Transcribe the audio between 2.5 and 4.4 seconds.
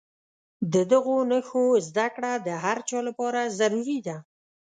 هر چا لپاره ضروري ده.